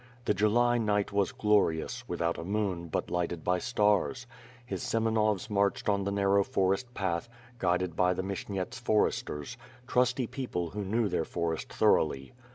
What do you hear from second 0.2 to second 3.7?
The July night was glorious, without a moon but lighted by